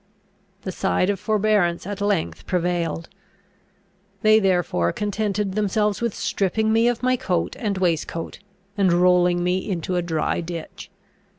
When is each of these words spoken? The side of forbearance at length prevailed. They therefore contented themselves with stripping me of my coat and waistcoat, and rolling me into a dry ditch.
The 0.63 0.71
side 0.71 1.11
of 1.11 1.19
forbearance 1.19 1.85
at 1.85 2.01
length 2.01 2.47
prevailed. 2.47 3.07
They 4.23 4.39
therefore 4.39 4.91
contented 4.91 5.51
themselves 5.53 6.01
with 6.01 6.15
stripping 6.15 6.73
me 6.73 6.87
of 6.87 7.03
my 7.03 7.15
coat 7.15 7.55
and 7.59 7.77
waistcoat, 7.77 8.39
and 8.75 8.91
rolling 8.91 9.43
me 9.43 9.59
into 9.59 9.97
a 9.97 10.01
dry 10.01 10.41
ditch. 10.41 10.89